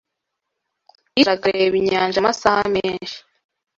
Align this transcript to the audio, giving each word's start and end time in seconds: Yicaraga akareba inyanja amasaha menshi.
Yicaraga 1.15 1.37
akareba 1.39 1.75
inyanja 1.81 2.17
amasaha 2.19 2.63
menshi. 2.75 3.17